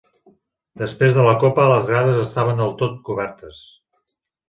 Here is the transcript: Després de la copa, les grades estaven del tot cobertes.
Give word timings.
Després 0.81 1.17
de 1.19 1.27
la 1.27 1.35
copa, 1.45 1.67
les 1.73 1.87
grades 1.91 2.19
estaven 2.25 2.65
del 2.65 2.77
tot 2.83 3.01
cobertes. 3.11 3.65